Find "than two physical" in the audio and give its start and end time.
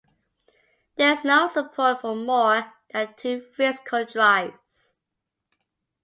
2.91-4.03